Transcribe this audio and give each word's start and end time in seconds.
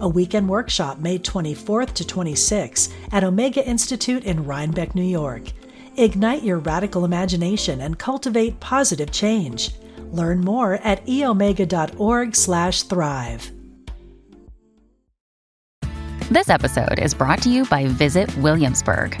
a 0.00 0.08
weekend 0.08 0.48
workshop 0.48 0.98
May 0.98 1.18
24th 1.18 1.94
to 1.94 2.04
26th 2.04 2.92
at 3.12 3.24
Omega 3.24 3.66
Institute 3.66 4.24
in 4.24 4.44
Rhinebeck, 4.44 4.94
New 4.94 5.02
York. 5.02 5.52
Ignite 5.96 6.42
your 6.42 6.58
radical 6.58 7.04
imagination 7.04 7.80
and 7.80 7.98
cultivate 7.98 8.60
positive 8.60 9.12
change. 9.12 9.70
Learn 10.12 10.40
more 10.40 10.74
at 10.74 11.04
eomega.org/thrive. 11.06 13.50
This 16.30 16.48
episode 16.48 17.00
is 17.00 17.12
brought 17.12 17.42
to 17.42 17.50
you 17.50 17.64
by 17.64 17.86
Visit 17.86 18.32
Williamsburg. 18.36 19.20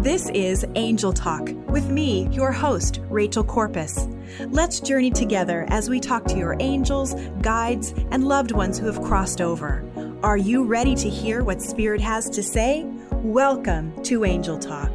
This 0.00 0.28
is 0.28 0.64
Angel 0.76 1.12
Talk 1.12 1.50
with 1.66 1.88
me, 1.88 2.28
your 2.28 2.52
host, 2.52 3.00
Rachel 3.10 3.42
Corpus. 3.42 4.06
Let's 4.46 4.78
journey 4.78 5.10
together 5.10 5.66
as 5.70 5.90
we 5.90 5.98
talk 5.98 6.24
to 6.26 6.38
your 6.38 6.56
angels, 6.60 7.16
guides, 7.42 7.94
and 8.12 8.28
loved 8.28 8.52
ones 8.52 8.78
who 8.78 8.86
have 8.86 9.02
crossed 9.02 9.40
over. 9.40 9.84
Are 10.22 10.36
you 10.36 10.62
ready 10.62 10.94
to 10.94 11.10
hear 11.10 11.42
what 11.42 11.60
Spirit 11.60 12.00
has 12.00 12.30
to 12.30 12.44
say? 12.44 12.84
Welcome 13.10 14.00
to 14.04 14.24
Angel 14.24 14.56
Talk. 14.56 14.88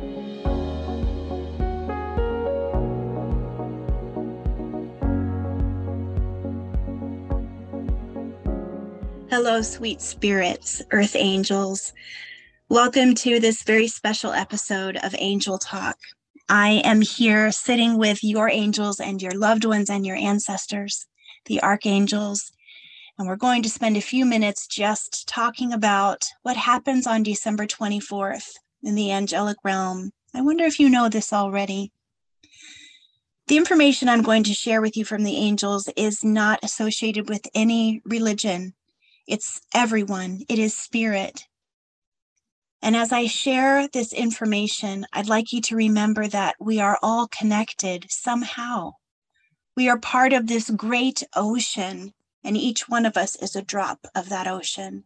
Hello, 9.29 9.61
sweet 9.61 9.99
spirits, 9.99 10.81
earth 10.91 11.17
angels. 11.17 11.91
Welcome 12.73 13.13
to 13.17 13.39
this 13.39 13.61
very 13.61 13.88
special 13.88 14.33
episode 14.33 14.97
of 15.03 15.13
Angel 15.19 15.59
Talk. 15.59 15.95
I 16.49 16.81
am 16.83 17.02
here 17.02 17.52
sitting 17.52 17.99
with 17.99 18.23
your 18.23 18.49
angels 18.49 18.99
and 18.99 19.21
your 19.21 19.33
loved 19.33 19.63
ones 19.63 19.91
and 19.91 20.03
your 20.03 20.15
ancestors, 20.15 21.05
the 21.45 21.61
archangels. 21.61 22.52
And 23.19 23.27
we're 23.27 23.35
going 23.35 23.61
to 23.61 23.69
spend 23.69 23.95
a 23.95 24.02
few 24.02 24.25
minutes 24.25 24.65
just 24.65 25.27
talking 25.27 25.71
about 25.71 26.25
what 26.41 26.57
happens 26.57 27.05
on 27.05 27.21
December 27.21 27.67
24th 27.67 28.53
in 28.81 28.95
the 28.95 29.11
angelic 29.11 29.58
realm. 29.63 30.09
I 30.33 30.41
wonder 30.41 30.63
if 30.63 30.80
you 30.80 30.89
know 30.89 31.09
this 31.09 31.31
already. 31.31 31.91
The 33.49 33.58
information 33.58 34.09
I'm 34.09 34.23
going 34.23 34.45
to 34.45 34.53
share 34.55 34.81
with 34.81 34.97
you 34.97 35.05
from 35.05 35.21
the 35.21 35.37
angels 35.37 35.89
is 35.95 36.23
not 36.23 36.63
associated 36.63 37.30
with 37.30 37.45
any 37.53 38.02
religion. 38.03 38.73
It's 39.27 39.61
everyone, 39.75 40.42
it 40.49 40.58
is 40.58 40.75
spirit, 40.75 41.45
and 42.83 42.98
as 42.98 43.14
I 43.14 43.27
share 43.27 43.88
this 43.88 44.11
information, 44.11 45.05
I'd 45.14 45.30
like 45.30 45.54
you 45.54 45.61
to 45.61 45.76
remember 45.77 46.27
that 46.27 46.58
we 46.60 46.82
are 46.82 46.99
all 47.02 47.30
connected 47.30 48.08
somehow. 48.10 48.95
We 49.77 49.88
are 49.88 49.98
part 49.98 50.33
of 50.33 50.48
this 50.48 50.70
great 50.70 51.23
ocean, 51.33 52.14
and 52.43 52.58
each 52.58 52.89
one 52.89 53.05
of 53.05 53.16
us 53.16 53.38
is 53.38 53.55
a 53.55 53.61
drop 53.61 54.05
of 54.14 54.27
that 54.27 54.48
ocean. 54.48 55.05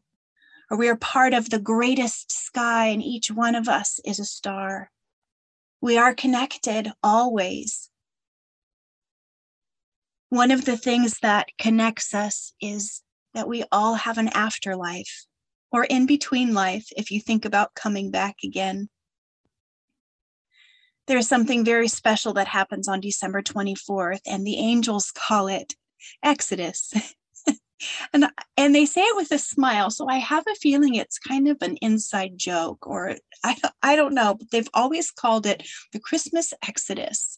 Or 0.71 0.77
we 0.77 0.89
are 0.89 0.95
part 0.95 1.35
of 1.35 1.51
the 1.51 1.59
greatest 1.59 2.31
sky, 2.31 2.87
and 2.87 3.03
each 3.03 3.29
one 3.29 3.53
of 3.53 3.69
us 3.69 3.99
is 4.03 4.19
a 4.19 4.25
star. 4.25 4.89
We 5.79 5.99
are 5.99 6.15
connected 6.15 6.91
always. 7.03 7.91
One 10.29 10.49
of 10.49 10.65
the 10.65 10.77
things 10.77 11.19
that 11.21 11.49
connects 11.59 12.15
us 12.15 12.53
is 12.59 13.03
that 13.35 13.47
we 13.47 13.65
all 13.71 13.93
have 13.93 14.17
an 14.17 14.29
afterlife 14.29 15.26
or 15.71 15.83
in 15.85 16.05
between 16.05 16.53
life 16.53 16.87
if 16.95 17.11
you 17.11 17.19
think 17.19 17.45
about 17.45 17.75
coming 17.75 18.11
back 18.11 18.37
again. 18.43 18.89
There's 21.07 21.27
something 21.27 21.63
very 21.63 21.87
special 21.87 22.33
that 22.33 22.47
happens 22.47 22.87
on 22.87 22.99
December 22.99 23.41
24th, 23.41 24.21
and 24.27 24.45
the 24.45 24.57
angels 24.57 25.11
call 25.11 25.47
it 25.47 25.73
Exodus. 26.21 26.93
and 28.13 28.25
and 28.55 28.73
they 28.73 28.85
say 28.85 29.01
it 29.01 29.15
with 29.15 29.31
a 29.31 29.37
smile 29.37 29.89
so 29.89 30.07
i 30.09 30.17
have 30.17 30.43
a 30.47 30.55
feeling 30.55 30.95
it's 30.95 31.19
kind 31.19 31.47
of 31.47 31.57
an 31.61 31.77
inside 31.77 32.31
joke 32.35 32.87
or 32.87 33.15
i, 33.43 33.55
I 33.83 33.95
don't 33.95 34.13
know 34.13 34.35
but 34.35 34.49
they've 34.51 34.69
always 34.73 35.11
called 35.11 35.45
it 35.45 35.67
the 35.93 35.99
christmas 35.99 36.53
exodus 36.67 37.37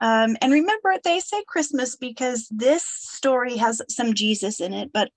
um, 0.00 0.36
and 0.40 0.52
remember 0.52 0.94
they 1.02 1.20
say 1.20 1.42
christmas 1.48 1.96
because 1.96 2.46
this 2.50 2.84
story 2.84 3.56
has 3.56 3.82
some 3.88 4.14
jesus 4.14 4.60
in 4.60 4.72
it 4.72 4.90
but 4.92 5.10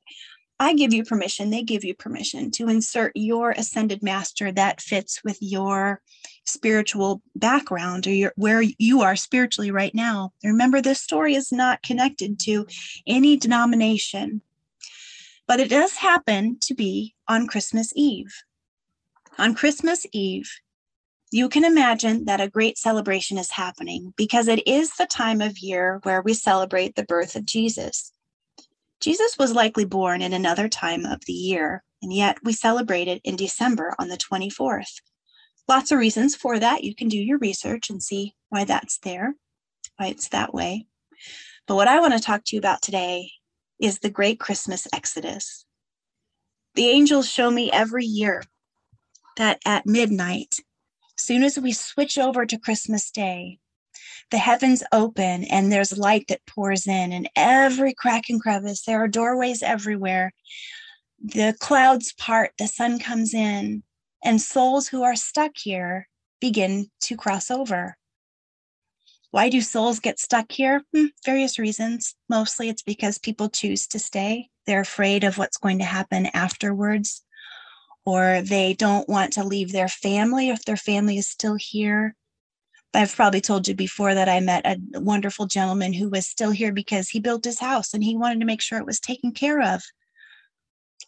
I 0.59 0.73
give 0.73 0.91
you 0.91 1.03
permission, 1.03 1.51
they 1.51 1.61
give 1.61 1.83
you 1.83 1.93
permission 1.93 2.49
to 2.51 2.67
insert 2.67 3.11
your 3.15 3.51
ascended 3.51 4.01
master 4.01 4.51
that 4.51 4.81
fits 4.81 5.23
with 5.23 5.37
your 5.39 6.01
spiritual 6.45 7.21
background 7.35 8.07
or 8.07 8.11
your, 8.11 8.33
where 8.37 8.63
you 8.79 9.01
are 9.01 9.15
spiritually 9.15 9.69
right 9.69 9.93
now. 9.93 10.33
Remember, 10.43 10.81
this 10.81 11.01
story 11.01 11.35
is 11.35 11.51
not 11.51 11.83
connected 11.83 12.39
to 12.41 12.65
any 13.05 13.37
denomination, 13.37 14.41
but 15.47 15.59
it 15.59 15.69
does 15.69 15.93
happen 15.93 16.57
to 16.61 16.73
be 16.73 17.13
on 17.27 17.45
Christmas 17.45 17.93
Eve. 17.95 18.33
On 19.37 19.53
Christmas 19.53 20.07
Eve, 20.11 20.49
you 21.31 21.49
can 21.49 21.65
imagine 21.65 22.25
that 22.25 22.41
a 22.41 22.49
great 22.49 22.77
celebration 22.77 23.37
is 23.37 23.51
happening 23.51 24.13
because 24.17 24.47
it 24.47 24.65
is 24.67 24.91
the 24.95 25.05
time 25.05 25.41
of 25.41 25.59
year 25.59 25.99
where 26.03 26.21
we 26.21 26.33
celebrate 26.33 26.95
the 26.95 27.03
birth 27.03 27.35
of 27.35 27.45
Jesus. 27.45 28.11
Jesus 28.99 29.37
was 29.37 29.53
likely 29.53 29.85
born 29.85 30.21
in 30.21 30.33
another 30.33 30.67
time 30.67 31.05
of 31.05 31.23
the 31.25 31.33
year, 31.33 31.83
and 32.01 32.11
yet 32.11 32.37
we 32.43 32.53
celebrate 32.53 33.07
it 33.07 33.21
in 33.23 33.35
December 33.35 33.93
on 33.99 34.07
the 34.07 34.17
24th. 34.17 35.01
Lots 35.67 35.91
of 35.91 35.99
reasons 35.99 36.35
for 36.35 36.57
that. 36.59 36.83
You 36.83 36.95
can 36.95 37.07
do 37.07 37.17
your 37.17 37.37
research 37.37 37.89
and 37.89 38.01
see 38.01 38.35
why 38.49 38.63
that's 38.63 38.97
there, 38.99 39.35
why 39.97 40.07
it's 40.07 40.29
that 40.29 40.53
way. 40.53 40.87
But 41.67 41.75
what 41.75 41.87
I 41.87 41.99
want 41.99 42.13
to 42.13 42.19
talk 42.19 42.43
to 42.45 42.55
you 42.55 42.59
about 42.59 42.81
today 42.81 43.31
is 43.79 43.99
the 43.99 44.09
great 44.09 44.39
Christmas 44.39 44.87
Exodus. 44.93 45.65
The 46.75 46.89
angels 46.89 47.29
show 47.29 47.51
me 47.51 47.71
every 47.71 48.05
year 48.05 48.43
that 49.35 49.59
at 49.65 49.85
midnight, 49.85 50.55
soon 51.17 51.43
as 51.43 51.59
we 51.59 51.73
switch 51.73 52.17
over 52.17 52.45
to 52.45 52.57
Christmas 52.57 53.11
Day, 53.11 53.59
the 54.31 54.37
heavens 54.37 54.83
open 54.91 55.43
and 55.45 55.71
there's 55.71 55.97
light 55.97 56.25
that 56.27 56.45
pours 56.45 56.87
in 56.87 57.11
and 57.11 57.29
every 57.35 57.93
crack 57.93 58.23
and 58.29 58.41
crevice 58.41 58.83
there 58.83 59.01
are 59.03 59.07
doorways 59.07 59.63
everywhere. 59.63 60.33
The 61.19 61.55
clouds 61.59 62.13
part 62.13 62.51
the 62.59 62.67
sun 62.67 62.99
comes 62.99 63.33
in 63.33 63.83
and 64.23 64.41
souls 64.41 64.87
who 64.87 65.03
are 65.03 65.15
stuck 65.15 65.51
here 65.55 66.07
begin 66.39 66.87
to 67.01 67.17
cross 67.17 67.49
over. 67.49 67.97
Why 69.31 69.49
do 69.49 69.61
souls 69.61 69.99
get 69.99 70.19
stuck 70.19 70.51
here? 70.51 70.83
Hmm, 70.95 71.07
various 71.25 71.59
reasons. 71.59 72.15
Mostly 72.29 72.69
it's 72.69 72.83
because 72.83 73.17
people 73.17 73.49
choose 73.49 73.87
to 73.87 73.99
stay. 73.99 74.49
They're 74.65 74.81
afraid 74.81 75.23
of 75.23 75.37
what's 75.37 75.57
going 75.57 75.79
to 75.79 75.85
happen 75.85 76.27
afterwards 76.33 77.23
or 78.05 78.41
they 78.41 78.73
don't 78.73 79.09
want 79.09 79.33
to 79.33 79.43
leave 79.43 79.73
their 79.73 79.89
family 79.89 80.49
if 80.49 80.63
their 80.63 80.77
family 80.77 81.17
is 81.17 81.27
still 81.27 81.57
here 81.59 82.15
I've 82.93 83.15
probably 83.15 83.41
told 83.41 83.67
you 83.67 83.75
before 83.75 84.15
that 84.15 84.29
I 84.29 84.39
met 84.39 84.65
a 84.65 84.79
wonderful 84.99 85.45
gentleman 85.45 85.93
who 85.93 86.09
was 86.09 86.25
still 86.25 86.51
here 86.51 86.71
because 86.71 87.09
he 87.09 87.19
built 87.19 87.43
his 87.43 87.59
house 87.59 87.93
and 87.93 88.03
he 88.03 88.17
wanted 88.17 88.39
to 88.39 88.45
make 88.45 88.61
sure 88.61 88.79
it 88.79 88.85
was 88.85 88.99
taken 88.99 89.31
care 89.31 89.61
of. 89.61 89.83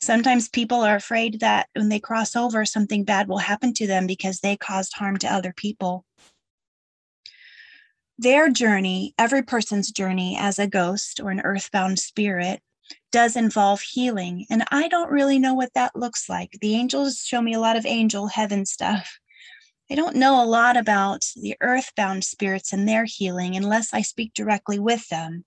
Sometimes 0.02 0.48
people 0.48 0.82
are 0.82 0.96
afraid 0.96 1.40
that 1.40 1.68
when 1.74 1.90
they 1.90 2.00
cross 2.00 2.36
over, 2.36 2.64
something 2.64 3.04
bad 3.04 3.28
will 3.28 3.40
happen 3.40 3.74
to 3.74 3.88
them 3.88 4.08
because 4.08 4.40
they 4.40 4.56
caused 4.56 4.94
harm 4.94 5.18
to 5.18 5.34
other 5.34 5.54
people. 5.54 6.06
Their 8.18 8.50
journey, 8.50 9.14
every 9.18 9.44
person's 9.44 9.92
journey 9.92 10.38
as 10.40 10.60
a 10.60 10.68
ghost 10.68 11.20
or 11.22 11.32
an 11.32 11.42
earthbound 11.42 12.00
spirit, 12.00 12.62
does 13.12 13.36
involve 13.36 13.82
healing. 13.82 14.46
And 14.50 14.64
I 14.72 14.88
don't 14.90 15.12
really 15.12 15.40
know 15.40 15.54
what 15.54 15.74
that 15.74 15.96
looks 15.96 16.30
like. 16.30 16.58
The 16.62 16.76
angels 16.76 17.20
show 17.20 17.42
me 17.42 17.54
a 17.54 17.60
lot 17.60 17.78
of 17.78 17.86
angel 17.86 18.28
heaven 18.28 18.66
stuff 18.66 19.20
I 19.92 19.96
don't 19.96 20.16
know 20.16 20.44
a 20.44 20.46
lot 20.46 20.78
about 20.78 21.26
the 21.36 21.56
earthbound 21.62 22.24
spirits 22.24 22.74
and 22.74 22.88
their 22.88 23.06
healing 23.06 23.56
unless 23.56 23.94
I 23.94 24.02
speak 24.02 24.34
directly 24.36 24.78
with 24.78 25.08
them. 25.10 25.46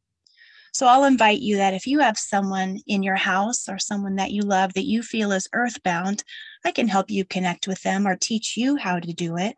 So 0.73 0.87
I'll 0.87 1.05
invite 1.05 1.41
you 1.41 1.59
that 1.59 1.75
if 1.75 1.87
you 1.87 2.01
have 2.01 2.19
someone 2.19 2.79
in 2.87 3.03
your 3.03 3.17
house 3.17 3.69
or 3.69 3.79
someone 3.79 4.17
that 4.17 4.33
you 4.33 4.43
love 4.43 4.73
that 4.73 4.87
you 4.87 5.03
feel 5.03 5.31
is 5.31 5.49
earthbound, 5.53 6.25
I 6.65 6.73
can 6.73 6.89
help 6.89 7.11
you 7.11 7.25
connect 7.25 7.69
with 7.69 7.83
them 7.83 8.07
or 8.07 8.17
teach 8.17 8.57
you 8.57 8.77
how 8.77 8.99
to 8.99 9.13
do 9.13 9.37
it. 9.37 9.57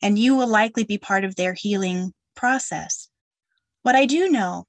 And 0.00 0.18
you 0.18 0.34
will 0.36 0.46
likely 0.46 0.84
be 0.84 0.98
part 0.98 1.24
of 1.24 1.34
their 1.34 1.52
healing 1.52 2.14
process. 2.34 3.08
What 3.82 3.96
I 3.96 4.06
do 4.06 4.30
know 4.30 4.66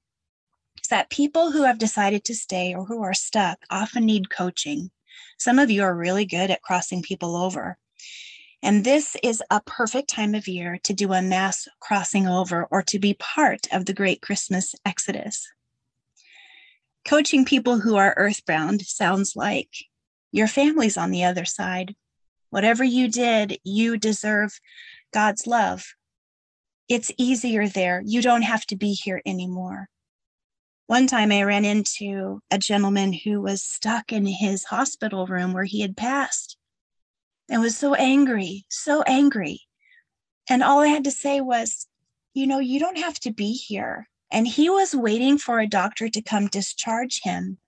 is 0.82 0.88
that 0.88 1.10
people 1.10 1.52
who 1.52 1.62
have 1.62 1.78
decided 1.78 2.24
to 2.24 2.34
stay 2.34 2.74
or 2.74 2.84
who 2.84 3.02
are 3.02 3.14
stuck 3.14 3.58
often 3.70 4.04
need 4.04 4.30
coaching. 4.30 4.90
Some 5.38 5.58
of 5.58 5.70
you 5.70 5.84
are 5.84 5.94
really 5.94 6.26
good 6.26 6.50
at 6.50 6.62
crossing 6.62 7.02
people 7.02 7.36
over. 7.36 7.78
And 8.62 8.84
this 8.84 9.16
is 9.22 9.42
a 9.50 9.60
perfect 9.60 10.10
time 10.10 10.34
of 10.34 10.48
year 10.48 10.78
to 10.82 10.92
do 10.92 11.12
a 11.12 11.22
mass 11.22 11.68
crossing 11.80 12.26
over 12.26 12.66
or 12.70 12.82
to 12.84 12.98
be 12.98 13.14
part 13.14 13.66
of 13.72 13.84
the 13.84 13.94
great 13.94 14.20
Christmas 14.20 14.74
exodus. 14.84 15.48
Coaching 17.06 17.44
people 17.44 17.78
who 17.80 17.96
are 17.96 18.14
earthbound 18.16 18.82
sounds 18.82 19.34
like 19.36 19.70
your 20.32 20.48
family's 20.48 20.96
on 20.96 21.10
the 21.10 21.24
other 21.24 21.44
side. 21.44 21.94
Whatever 22.50 22.84
you 22.84 23.08
did, 23.08 23.58
you 23.64 23.96
deserve 23.96 24.58
God's 25.12 25.46
love. 25.46 25.94
It's 26.88 27.12
easier 27.16 27.68
there. 27.68 28.02
You 28.04 28.22
don't 28.22 28.42
have 28.42 28.66
to 28.66 28.76
be 28.76 28.92
here 28.92 29.22
anymore. 29.24 29.88
One 30.86 31.06
time 31.06 31.30
I 31.30 31.44
ran 31.44 31.64
into 31.64 32.40
a 32.50 32.58
gentleman 32.58 33.12
who 33.12 33.40
was 33.40 33.62
stuck 33.62 34.12
in 34.12 34.26
his 34.26 34.64
hospital 34.64 35.26
room 35.26 35.52
where 35.52 35.64
he 35.64 35.80
had 35.80 35.96
passed 35.96 36.57
and 37.48 37.60
was 37.60 37.76
so 37.76 37.94
angry, 37.94 38.64
so 38.68 39.02
angry. 39.02 39.60
And 40.48 40.62
all 40.62 40.80
I 40.80 40.88
had 40.88 41.04
to 41.04 41.10
say 41.10 41.40
was, 41.40 41.86
you 42.34 42.46
know, 42.46 42.58
you 42.58 42.78
don't 42.78 42.98
have 42.98 43.18
to 43.20 43.32
be 43.32 43.52
here. 43.52 44.08
And 44.30 44.46
he 44.46 44.68
was 44.68 44.94
waiting 44.94 45.38
for 45.38 45.58
a 45.58 45.66
doctor 45.66 46.08
to 46.08 46.22
come 46.22 46.46
discharge 46.46 47.20
him. 47.22 47.58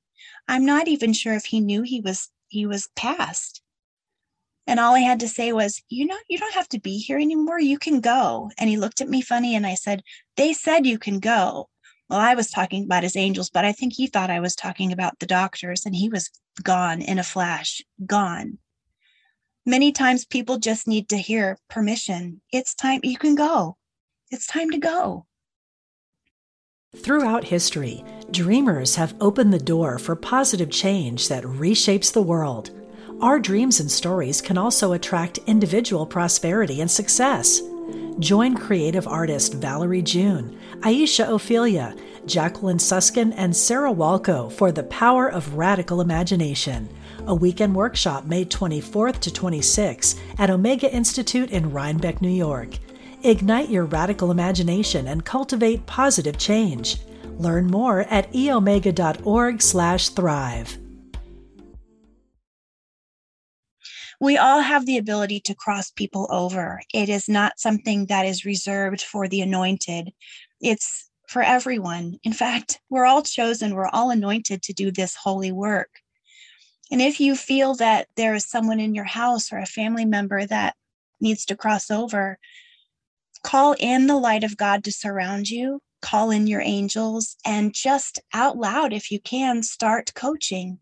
I'm 0.49 0.65
not 0.65 0.89
even 0.89 1.13
sure 1.13 1.35
if 1.35 1.47
he 1.47 1.61
knew 1.61 1.83
he 1.83 2.01
was 2.01 2.29
he 2.49 2.67
was 2.67 2.89
passed. 2.97 3.63
And 4.67 4.79
all 4.79 4.95
I 4.95 5.01
had 5.01 5.21
to 5.21 5.29
say 5.29 5.53
was, 5.53 5.83
you 5.89 6.07
know, 6.07 6.17
you 6.29 6.39
don't 6.39 6.55
have 6.55 6.69
to 6.71 6.81
be 6.81 6.99
here 6.99 7.19
anymore. 7.19 7.61
You 7.61 7.79
can 7.79 8.01
go. 8.01 8.51
And 8.59 8.69
he 8.69 8.77
looked 8.77 9.01
at 9.01 9.09
me 9.09 9.23
funny 9.23 9.57
and 9.57 9.67
I 9.67 9.75
said, 9.75 10.03
they 10.37 10.53
said 10.53 10.87
you 10.87 10.99
can 10.99 11.19
go. 11.19 11.69
Well, 12.09 12.21
I 12.21 12.35
was 12.35 12.51
talking 12.51 12.85
about 12.85 13.03
his 13.03 13.17
angels, 13.17 13.51
but 13.51 13.65
I 13.65 13.73
think 13.73 13.95
he 13.95 14.07
thought 14.07 14.31
I 14.31 14.41
was 14.41 14.55
talking 14.55 14.93
about 14.93 15.19
the 15.19 15.27
doctors 15.27 15.87
and 15.87 15.95
he 15.95 16.09
was 16.09 16.31
gone 16.63 17.01
in 17.01 17.19
a 17.19 17.25
flash, 17.25 17.83
gone. 18.05 18.59
Many 19.67 19.93
times 19.93 20.25
people 20.25 20.59
just 20.59 20.89
need 20.89 21.11
to 21.11 21.19
hear 21.19 21.59
permission. 21.69 22.41
It's 22.51 22.75
time, 22.75 23.01
you 23.05 23.19
can 23.19 23.35
go. 23.35 23.77
It's 24.31 24.47
time 24.47 24.71
to 24.71 24.79
go. 24.79 25.27
Throughout 26.97 27.45
history, 27.45 28.03
dreamers 28.31 28.97
have 28.97 29.15
opened 29.21 29.53
the 29.53 29.59
door 29.59 29.99
for 29.99 30.17
positive 30.17 30.71
change 30.71 31.29
that 31.29 31.45
reshapes 31.45 32.13
the 32.13 32.23
world. 32.23 32.71
Our 33.21 33.39
dreams 33.39 33.81
and 33.81 33.91
stories 33.91 34.41
can 34.41 34.57
also 34.57 34.93
attract 34.95 35.39
individual 35.47 36.07
prosperity 36.07 36.81
and 36.81 36.91
success. 36.91 37.61
Join 38.19 38.57
creative 38.57 39.07
artist 39.07 39.55
Valerie 39.55 40.03
June, 40.03 40.59
Aisha 40.81 41.29
Ophelia, 41.29 41.95
Jacqueline 42.25 42.79
Suskin, 42.79 43.33
and 43.35 43.55
Sarah 43.55 43.93
Walco 43.93 44.51
for 44.51 44.73
the 44.73 44.85
power 44.85 45.29
of 45.29 45.55
radical 45.55 46.01
imagination 46.01 46.89
a 47.31 47.35
weekend 47.35 47.75
workshop 47.75 48.27
May 48.27 48.45
24th 48.45 49.21
to 49.21 49.31
26th 49.31 50.21
at 50.37 50.51
Omega 50.51 50.93
Institute 50.93 51.51
in 51.53 51.71
Rhinebeck, 51.71 52.21
New 52.21 52.29
York. 52.29 52.71
Ignite 53.23 53.71
your 53.71 53.85
radical 53.85 54.33
imagination 54.33 55.07
and 55.07 55.25
cultivate 55.25 55.87
positive 55.87 56.39
change. 56.39 56.97
Learn 57.39 57.69
more 57.69 58.01
at 58.01 58.33
eomega.org/thrive. 58.33 60.79
We 64.21 64.37
all 64.37 64.61
have 64.61 64.85
the 64.85 64.99
ability 64.99 65.39
to 65.45 65.55
cross 65.55 65.93
people 65.93 66.27
over. 66.31 66.81
It 66.93 67.09
is 67.09 67.29
not 67.29 67.61
something 67.61 68.07
that 68.07 68.27
is 68.27 68.45
reserved 68.45 69.03
for 69.03 69.29
the 69.29 69.41
anointed. 69.41 70.11
It's 70.61 71.09
for 71.29 71.43
everyone. 71.43 72.19
In 72.25 72.33
fact, 72.33 72.81
we're 72.91 73.07
all 73.07 73.23
chosen, 73.23 73.77
we're 73.77 73.89
all 73.89 74.11
anointed 74.11 74.63
to 74.63 74.73
do 74.73 74.91
this 74.91 75.15
holy 75.15 75.53
work. 75.53 75.91
And 76.91 77.01
if 77.01 77.21
you 77.21 77.37
feel 77.37 77.75
that 77.77 78.09
there 78.17 78.35
is 78.35 78.45
someone 78.45 78.81
in 78.81 78.95
your 78.95 79.05
house 79.05 79.53
or 79.53 79.59
a 79.59 79.67
family 79.67 80.05
member 80.05 80.45
that 80.47 80.75
needs 81.21 81.45
to 81.47 81.57
cross 81.57 81.91
over, 81.91 82.39
call 83.43 83.75
in 83.79 84.07
the 84.07 84.17
light 84.19 84.45
of 84.45 84.57
God 84.57 84.85
to 84.85 84.93
surround 84.93 85.49
you, 85.49 85.81
call 86.03 86.31
in 86.31 86.47
your 86.47 86.61
angels, 86.61 87.37
and 87.45 87.73
just 87.73 88.21
out 88.33 88.57
loud, 88.57 88.93
if 88.93 89.11
you 89.11 89.21
can, 89.21 89.63
start 89.63 90.13
coaching. 90.15 90.81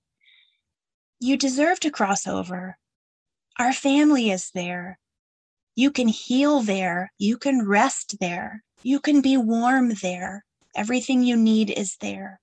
You 1.21 1.37
deserve 1.37 1.81
to 1.81 1.91
cross 1.91 2.27
over. 2.27 2.79
Our 3.59 3.73
family 3.73 4.31
is 4.31 4.51
there. 4.55 4.99
You 5.75 5.91
can 5.91 6.09
heal 6.09 6.61
there. 6.61 7.13
You 7.19 7.37
can 7.37 7.67
rest 7.67 8.17
there. 8.21 8.63
You 8.83 9.01
can 9.01 9.21
be 9.21 9.37
warm 9.37 9.95
there. 10.03 10.45
Everything 10.75 11.23
you 11.23 11.37
need 11.37 11.71
is 11.71 11.97
there. 12.01 12.41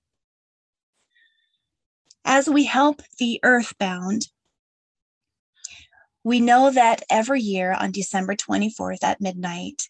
As 2.28 2.48
we 2.48 2.64
help 2.64 3.02
the 3.20 3.38
earthbound, 3.44 4.26
we 6.24 6.40
know 6.40 6.72
that 6.72 7.04
every 7.08 7.40
year 7.40 7.72
on 7.72 7.92
December 7.92 8.34
24th 8.34 9.04
at 9.04 9.20
midnight, 9.20 9.88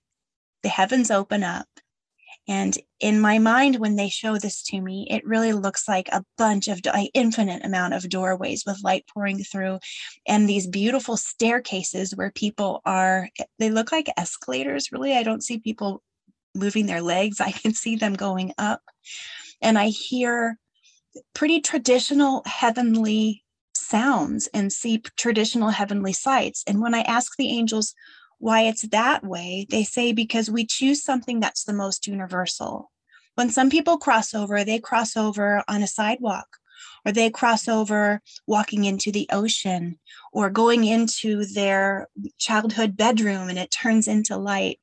the 0.62 0.68
heavens 0.68 1.10
open 1.10 1.42
up. 1.42 1.66
And 2.46 2.76
in 3.00 3.20
my 3.20 3.38
mind, 3.38 3.76
when 3.76 3.96
they 3.96 4.10
show 4.10 4.36
this 4.36 4.62
to 4.64 4.82
me, 4.82 5.08
it 5.10 5.26
really 5.26 5.54
looks 5.54 5.88
like 5.88 6.08
a 6.12 6.24
bunch 6.36 6.68
of 6.68 6.80
an 6.92 7.08
infinite 7.14 7.64
amount 7.64 7.94
of 7.94 8.08
doorways 8.08 8.64
with 8.66 8.84
light 8.84 9.06
pouring 9.12 9.42
through 9.42 9.78
and 10.28 10.46
these 10.46 10.66
beautiful 10.66 11.16
staircases 11.16 12.14
where 12.14 12.30
people 12.30 12.82
are, 12.84 13.30
they 13.58 13.70
look 13.70 13.90
like 13.90 14.10
escalators. 14.18 14.92
Really, 14.92 15.16
I 15.16 15.22
don't 15.22 15.42
see 15.42 15.58
people 15.58 16.02
moving 16.54 16.84
their 16.84 17.02
legs. 17.02 17.40
I 17.40 17.50
can 17.50 17.72
see 17.72 17.96
them 17.96 18.12
going 18.12 18.52
up. 18.58 18.82
And 19.62 19.78
I 19.78 19.88
hear 19.88 20.58
pretty 21.34 21.60
traditional 21.60 22.42
heavenly 22.46 23.44
sounds 23.74 24.48
and 24.52 24.72
see 24.72 24.98
traditional 25.16 25.70
heavenly 25.70 26.12
sights. 26.12 26.64
And 26.66 26.80
when 26.80 26.94
I 26.94 27.00
ask 27.02 27.36
the 27.36 27.50
angels 27.50 27.94
why 28.38 28.62
it's 28.62 28.86
that 28.88 29.24
way, 29.24 29.66
they 29.70 29.84
say 29.84 30.12
because 30.12 30.50
we 30.50 30.66
choose 30.66 31.02
something 31.02 31.40
that's 31.40 31.64
the 31.64 31.72
most 31.72 32.06
universal. 32.06 32.90
When 33.34 33.50
some 33.50 33.70
people 33.70 33.98
cross 33.98 34.34
over, 34.34 34.64
they 34.64 34.78
cross 34.78 35.16
over 35.16 35.62
on 35.68 35.82
a 35.82 35.86
sidewalk, 35.86 36.46
or 37.04 37.12
they 37.12 37.30
cross 37.30 37.68
over 37.68 38.22
walking 38.46 38.84
into 38.84 39.12
the 39.12 39.28
ocean, 39.30 39.98
or 40.32 40.50
going 40.50 40.84
into 40.84 41.44
their 41.44 42.08
childhood 42.38 42.96
bedroom 42.96 43.48
and 43.48 43.58
it 43.58 43.70
turns 43.70 44.08
into 44.08 44.36
light 44.36 44.78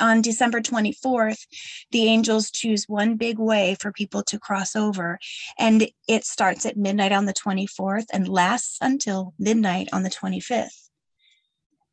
on 0.00 0.22
December 0.22 0.60
24th, 0.60 1.46
the 1.90 2.04
angels 2.06 2.50
choose 2.50 2.84
one 2.86 3.16
big 3.16 3.38
way 3.38 3.76
for 3.80 3.92
people 3.92 4.22
to 4.24 4.38
cross 4.38 4.76
over. 4.76 5.18
And 5.58 5.88
it 6.08 6.24
starts 6.24 6.66
at 6.66 6.76
midnight 6.76 7.12
on 7.12 7.26
the 7.26 7.34
24th 7.34 8.06
and 8.12 8.28
lasts 8.28 8.78
until 8.80 9.34
midnight 9.38 9.88
on 9.92 10.02
the 10.02 10.10
25th. 10.10 10.86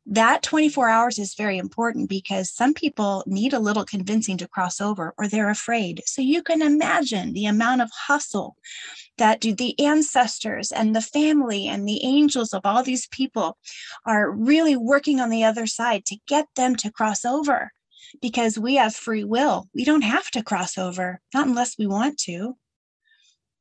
That 0.06 0.42
24 0.42 0.90
hours 0.90 1.18
is 1.18 1.34
very 1.34 1.56
important 1.56 2.10
because 2.10 2.52
some 2.52 2.74
people 2.74 3.24
need 3.26 3.54
a 3.54 3.58
little 3.58 3.86
convincing 3.86 4.36
to 4.36 4.48
cross 4.48 4.78
over 4.78 5.14
or 5.16 5.28
they're 5.28 5.48
afraid. 5.48 6.02
So 6.04 6.20
you 6.20 6.42
can 6.42 6.60
imagine 6.60 7.32
the 7.32 7.46
amount 7.46 7.80
of 7.80 7.90
hustle 8.06 8.56
that 9.16 9.40
do 9.40 9.54
the 9.54 9.78
ancestors 9.80 10.72
and 10.72 10.94
the 10.94 11.00
family 11.00 11.68
and 11.68 11.88
the 11.88 12.04
angels 12.04 12.52
of 12.52 12.62
all 12.64 12.82
these 12.82 13.06
people 13.06 13.56
are 14.04 14.30
really 14.30 14.76
working 14.76 15.20
on 15.20 15.30
the 15.30 15.44
other 15.44 15.66
side 15.66 16.04
to 16.06 16.18
get 16.26 16.48
them 16.54 16.76
to 16.76 16.92
cross 16.92 17.24
over 17.24 17.70
because 18.20 18.58
we 18.58 18.76
have 18.76 18.94
free 18.94 19.24
will. 19.24 19.68
We 19.74 19.84
don't 19.84 20.02
have 20.02 20.30
to 20.32 20.42
cross 20.42 20.78
over, 20.78 21.20
not 21.32 21.46
unless 21.46 21.78
we 21.78 21.86
want 21.86 22.18
to. 22.20 22.56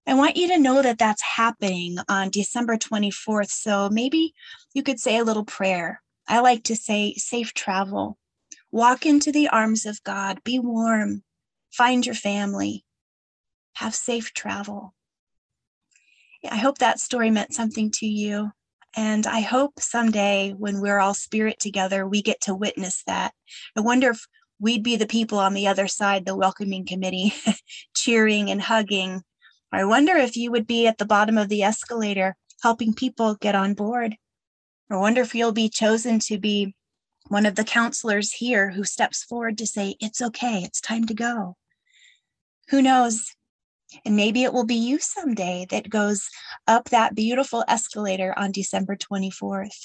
I 0.05 0.15
want 0.15 0.35
you 0.35 0.49
to 0.49 0.59
know 0.59 0.81
that 0.81 0.97
that's 0.97 1.21
happening 1.21 1.97
on 2.09 2.29
December 2.29 2.77
24th. 2.77 3.49
So 3.49 3.89
maybe 3.89 4.33
you 4.73 4.83
could 4.83 4.99
say 4.99 5.17
a 5.17 5.23
little 5.23 5.45
prayer. 5.45 6.01
I 6.27 6.39
like 6.39 6.63
to 6.63 6.75
say 6.75 7.13
safe 7.15 7.53
travel. 7.53 8.17
Walk 8.71 9.05
into 9.05 9.31
the 9.31 9.47
arms 9.47 9.85
of 9.85 10.03
God. 10.03 10.43
Be 10.43 10.59
warm. 10.59 11.23
Find 11.71 12.05
your 12.05 12.15
family. 12.15 12.85
Have 13.75 13.95
safe 13.95 14.33
travel. 14.33 14.93
I 16.49 16.57
hope 16.57 16.79
that 16.79 16.99
story 16.99 17.31
meant 17.31 17.53
something 17.53 17.89
to 17.91 18.05
you. 18.05 18.51
And 18.95 19.25
I 19.25 19.39
hope 19.39 19.79
someday 19.79 20.51
when 20.51 20.79
we're 20.81 20.99
all 20.99 21.13
spirit 21.13 21.59
together, 21.59 22.07
we 22.07 22.21
get 22.21 22.41
to 22.41 22.53
witness 22.53 23.03
that. 23.07 23.33
I 23.75 23.81
wonder 23.81 24.11
if 24.11 24.27
we'd 24.63 24.81
be 24.81 24.95
the 24.95 25.05
people 25.05 25.39
on 25.39 25.53
the 25.53 25.67
other 25.67 25.89
side, 25.89 26.25
the 26.25 26.37
welcoming 26.37 26.85
committee, 26.85 27.33
cheering 27.95 28.49
and 28.49 28.61
hugging. 28.61 29.21
I 29.73 29.83
wonder 29.83 30.15
if 30.15 30.37
you 30.37 30.51
would 30.51 30.65
be 30.65 30.87
at 30.87 30.97
the 30.97 31.05
bottom 31.05 31.37
of 31.37 31.49
the 31.49 31.63
escalator 31.63 32.37
helping 32.61 32.93
people 32.93 33.35
get 33.35 33.55
on 33.55 33.73
board. 33.73 34.15
I 34.89 34.95
wonder 34.95 35.19
if 35.19 35.35
you'll 35.35 35.51
be 35.51 35.67
chosen 35.67 36.19
to 36.19 36.39
be 36.39 36.75
one 37.27 37.45
of 37.45 37.55
the 37.55 37.65
counselors 37.65 38.31
here 38.31 38.71
who 38.71 38.85
steps 38.85 39.21
forward 39.21 39.57
to 39.57 39.67
say, 39.67 39.97
It's 39.99 40.21
okay, 40.21 40.59
it's 40.63 40.79
time 40.79 41.05
to 41.07 41.13
go. 41.13 41.57
Who 42.69 42.81
knows? 42.81 43.35
And 44.05 44.15
maybe 44.15 44.43
it 44.43 44.53
will 44.53 44.65
be 44.65 44.75
you 44.75 44.97
someday 44.97 45.67
that 45.71 45.89
goes 45.89 46.29
up 46.67 46.89
that 46.89 47.15
beautiful 47.15 47.65
escalator 47.67 48.33
on 48.37 48.53
December 48.53 48.95
24th. 48.95 49.77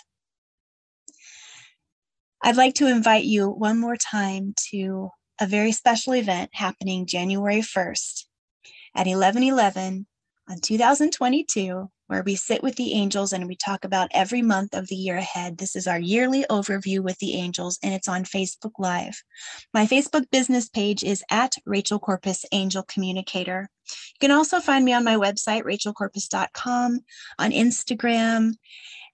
I'd 2.42 2.56
like 2.56 2.74
to 2.74 2.86
invite 2.86 3.24
you 3.24 3.48
one 3.48 3.78
more 3.78 3.96
time 3.96 4.54
to 4.70 5.10
a 5.40 5.46
very 5.46 5.72
special 5.72 6.14
event 6.14 6.50
happening 6.52 7.06
January 7.06 7.60
1st 7.60 8.24
at 8.94 9.06
1111 9.06 10.06
on 10.48 10.60
2022 10.60 11.90
where 12.08 12.22
we 12.22 12.34
sit 12.34 12.62
with 12.62 12.74
the 12.76 12.94
angels 12.94 13.32
and 13.32 13.46
we 13.46 13.54
talk 13.54 13.84
about 13.84 14.08
every 14.12 14.42
month 14.42 14.74
of 14.74 14.88
the 14.88 14.96
year 14.96 15.16
ahead. 15.16 15.58
This 15.58 15.76
is 15.76 15.86
our 15.86 15.98
yearly 16.00 16.44
overview 16.50 17.00
with 17.00 17.18
the 17.18 17.34
angels, 17.34 17.78
and 17.82 17.94
it's 17.94 18.08
on 18.08 18.24
Facebook 18.24 18.72
Live. 18.78 19.22
My 19.72 19.86
Facebook 19.86 20.24
business 20.30 20.68
page 20.68 21.04
is 21.04 21.22
at 21.30 21.54
Rachel 21.66 21.98
Corpus 21.98 22.44
Angel 22.50 22.82
Communicator. 22.82 23.68
You 23.86 24.28
can 24.28 24.30
also 24.30 24.58
find 24.58 24.84
me 24.84 24.94
on 24.94 25.04
my 25.04 25.16
website, 25.16 25.64
rachelcorpus.com, 25.64 27.00
on 27.38 27.50
Instagram. 27.50 28.54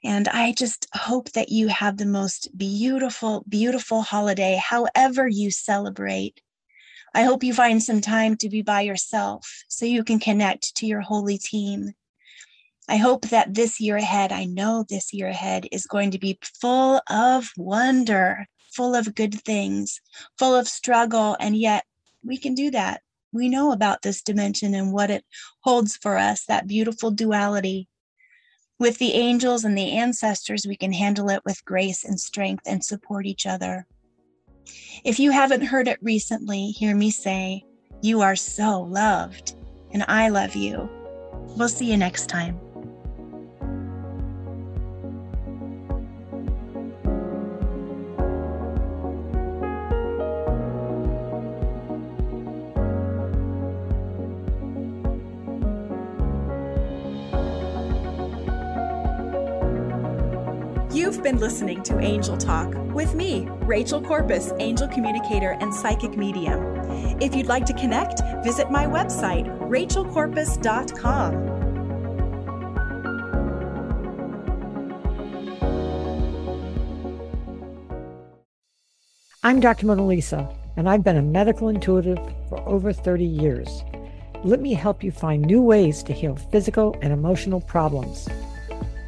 And 0.04 0.28
I 0.28 0.52
just 0.52 0.86
hope 0.92 1.32
that 1.32 1.48
you 1.48 1.68
have 1.68 1.96
the 1.96 2.04
most 2.04 2.50
beautiful, 2.56 3.42
beautiful 3.48 4.02
holiday, 4.02 4.60
however 4.62 5.26
you 5.26 5.50
celebrate. 5.50 6.42
I 7.14 7.22
hope 7.22 7.42
you 7.42 7.54
find 7.54 7.82
some 7.82 8.02
time 8.02 8.36
to 8.36 8.50
be 8.50 8.60
by 8.60 8.82
yourself 8.82 9.64
so 9.68 9.86
you 9.86 10.04
can 10.04 10.18
connect 10.18 10.74
to 10.76 10.86
your 10.86 11.00
holy 11.00 11.38
team. 11.38 11.92
I 12.86 12.96
hope 12.96 13.28
that 13.28 13.54
this 13.54 13.80
year 13.80 13.96
ahead, 13.96 14.30
I 14.30 14.44
know 14.44 14.84
this 14.86 15.14
year 15.14 15.28
ahead 15.28 15.68
is 15.72 15.86
going 15.86 16.10
to 16.10 16.18
be 16.18 16.38
full 16.60 17.00
of 17.08 17.50
wonder, 17.56 18.46
full 18.74 18.94
of 18.94 19.14
good 19.14 19.34
things, 19.42 20.02
full 20.38 20.54
of 20.54 20.68
struggle. 20.68 21.34
And 21.40 21.56
yet 21.56 21.84
we 22.22 22.36
can 22.36 22.54
do 22.54 22.70
that. 22.72 23.00
We 23.32 23.48
know 23.48 23.72
about 23.72 24.02
this 24.02 24.20
dimension 24.20 24.74
and 24.74 24.92
what 24.92 25.10
it 25.10 25.24
holds 25.60 25.96
for 25.96 26.18
us, 26.18 26.44
that 26.44 26.66
beautiful 26.66 27.10
duality. 27.10 27.88
With 28.78 28.98
the 28.98 29.12
angels 29.12 29.64
and 29.64 29.78
the 29.78 29.92
ancestors, 29.92 30.66
we 30.66 30.76
can 30.76 30.92
handle 30.92 31.30
it 31.30 31.42
with 31.44 31.64
grace 31.64 32.04
and 32.04 32.18
strength 32.18 32.64
and 32.66 32.84
support 32.84 33.24
each 33.24 33.46
other. 33.46 33.86
If 35.04 35.20
you 35.20 35.30
haven't 35.30 35.62
heard 35.62 35.86
it 35.86 35.98
recently, 36.02 36.68
hear 36.68 36.96
me 36.96 37.10
say, 37.10 37.64
You 38.02 38.20
are 38.22 38.36
so 38.36 38.80
loved, 38.80 39.54
and 39.92 40.04
I 40.08 40.28
love 40.28 40.56
you. 40.56 40.88
We'll 41.56 41.68
see 41.68 41.90
you 41.90 41.96
next 41.96 42.28
time. 42.28 42.58
Been 61.24 61.40
listening 61.40 61.82
to 61.82 61.98
Angel 62.00 62.36
Talk 62.36 62.74
with 62.92 63.14
me, 63.14 63.48
Rachel 63.62 64.02
Corpus, 64.02 64.52
angel 64.58 64.86
communicator 64.86 65.56
and 65.58 65.74
psychic 65.74 66.18
medium. 66.18 66.60
If 67.18 67.34
you'd 67.34 67.46
like 67.46 67.64
to 67.64 67.72
connect, 67.72 68.20
visit 68.44 68.70
my 68.70 68.84
website, 68.84 69.46
rachelcorpus.com. 69.60 71.54
I'm 79.42 79.60
Dr. 79.60 79.86
Mona 79.86 80.06
Lisa, 80.06 80.54
and 80.76 80.90
I've 80.90 81.02
been 81.02 81.16
a 81.16 81.22
medical 81.22 81.70
intuitive 81.70 82.18
for 82.50 82.60
over 82.68 82.92
30 82.92 83.24
years. 83.24 83.82
Let 84.42 84.60
me 84.60 84.74
help 84.74 85.02
you 85.02 85.10
find 85.10 85.40
new 85.40 85.62
ways 85.62 86.02
to 86.02 86.12
heal 86.12 86.36
physical 86.36 86.94
and 87.00 87.14
emotional 87.14 87.62
problems. 87.62 88.28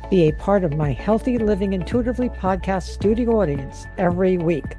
Be 0.08 0.28
a 0.28 0.32
part 0.34 0.62
of 0.62 0.76
my 0.76 0.92
Healthy 0.92 1.36
Living 1.38 1.72
Intuitively 1.72 2.28
podcast 2.28 2.84
studio 2.84 3.40
audience 3.40 3.86
every 3.98 4.38
week. 4.38 4.76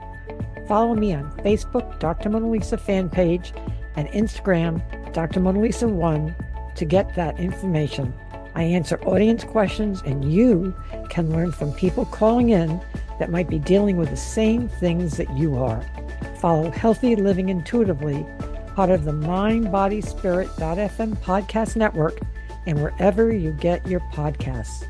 Follow 0.69 0.95
me 0.95 1.13
on 1.13 1.29
Facebook, 1.39 1.99
Dr. 1.99 2.29
Mona 2.29 2.49
Lisa 2.49 2.77
fan 2.77 3.09
page, 3.09 3.51
and 3.97 4.07
Instagram, 4.09 4.81
Dr. 5.11 5.41
Mona 5.41 5.59
Lisa 5.59 5.85
1 5.85 6.33
to 6.75 6.85
get 6.85 7.13
that 7.15 7.37
information. 7.41 8.13
I 8.55 8.63
answer 8.63 9.03
audience 9.03 9.43
questions, 9.43 10.01
and 10.05 10.31
you 10.31 10.73
can 11.09 11.29
learn 11.29 11.51
from 11.51 11.73
people 11.73 12.05
calling 12.05 12.51
in 12.51 12.79
that 13.19 13.29
might 13.29 13.49
be 13.49 13.59
dealing 13.59 13.97
with 13.97 14.09
the 14.11 14.15
same 14.15 14.69
things 14.69 15.17
that 15.17 15.37
you 15.37 15.57
are. 15.57 15.83
Follow 16.39 16.71
Healthy 16.71 17.17
Living 17.17 17.49
Intuitively, 17.49 18.25
part 18.75 18.91
of 18.91 19.03
the 19.03 19.11
Mind, 19.11 19.73
Body, 19.73 19.99
Spirit.fm 19.99 21.17
podcast 21.17 21.75
network, 21.75 22.17
and 22.65 22.81
wherever 22.81 23.29
you 23.29 23.51
get 23.51 23.85
your 23.89 23.99
podcasts. 24.13 24.87